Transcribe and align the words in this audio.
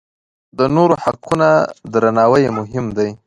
د 0.57 0.59
نورو 0.75 0.95
حقونه 1.03 1.49
درناوی 1.93 2.41
یې 2.45 2.51
مهم 2.59 2.85
دی. 2.97 3.09